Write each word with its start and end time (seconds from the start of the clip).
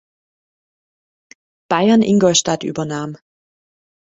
Bayern-Ingolstadt 1.71 2.63
übernahm. 2.63 3.19